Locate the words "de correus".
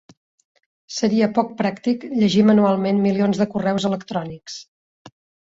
3.43-3.87